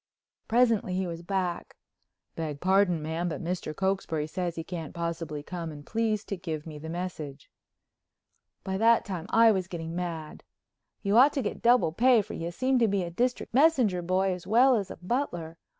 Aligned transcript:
Presently 0.47 0.95
he 0.95 1.05
was 1.05 1.21
back. 1.21 1.75
"Beg 2.35 2.59
pardon, 2.59 3.03
ma'am, 3.03 3.29
but 3.29 3.39
Mr. 3.39 3.75
Cokesbury 3.75 4.25
says 4.25 4.55
he 4.55 4.63
can't 4.63 4.95
possibly 4.95 5.43
come 5.43 5.71
and 5.71 5.85
please 5.85 6.25
to 6.25 6.35
give 6.35 6.65
me 6.65 6.79
the 6.79 6.89
message." 6.89 7.51
By 8.63 8.79
that 8.79 9.05
time 9.05 9.27
I 9.29 9.51
was 9.51 9.67
getting 9.67 9.95
mad. 9.95 10.41
"You 11.03 11.17
ought 11.19 11.33
to 11.33 11.43
get 11.43 11.61
double 11.61 11.91
pay, 11.91 12.23
for 12.23 12.33
you 12.33 12.49
seem 12.49 12.79
to 12.79 12.87
be 12.87 13.03
a 13.03 13.11
District 13.11 13.53
Messenger 13.53 14.01
boy 14.01 14.33
as 14.33 14.47
well 14.47 14.75
as 14.75 14.89
a 14.89 14.95
butler. 14.97 15.59